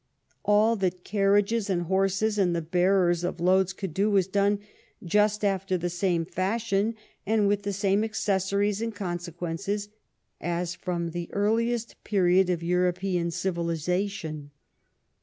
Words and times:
All 0.43 0.75
that 0.77 1.03
carriages 1.03 1.69
and 1.69 1.83
horses 1.83 2.39
and 2.39 2.55
the 2.55 2.61
bearers 2.63 3.23
of 3.23 3.39
loads 3.39 3.71
could 3.71 3.93
do 3.93 4.09
was 4.09 4.25
done 4.25 4.57
just 5.05 5.45
after 5.45 5.77
the 5.77 5.91
same 5.91 6.25
fashion, 6.25 6.95
and 7.23 7.47
with 7.47 7.61
the 7.61 7.71
same 7.71 8.03
accessories 8.03 8.81
and 8.81 8.95
consequences^ 8.95 9.89
as 10.39 10.73
from 10.73 11.11
the 11.11 11.29
earliest 11.33 12.03
period 12.03 12.49
of 12.49 12.63
Euro 12.63 12.93
pean 12.93 13.29
civilization. 13.29 14.49